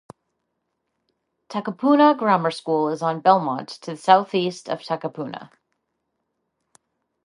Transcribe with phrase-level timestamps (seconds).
[1.47, 5.51] Takapuna Grammar School is in Belmont, to the southeast of Takapuna.